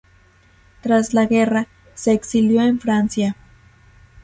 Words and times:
Tras 0.81 1.13
la 1.13 1.27
guerra, 1.27 1.67
se 1.93 2.11
exilió 2.13 2.63
en 2.63 2.79
Francia. 2.79 3.35